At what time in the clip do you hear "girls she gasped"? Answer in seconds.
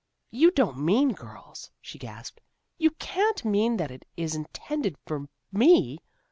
1.13-2.41